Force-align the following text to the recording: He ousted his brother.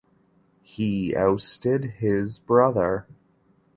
He 0.63 1.15
ousted 1.15 1.83
his 1.99 2.39
brother. 2.39 3.05